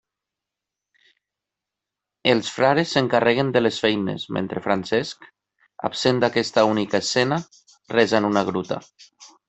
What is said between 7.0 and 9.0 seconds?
escena, resa en una gruta.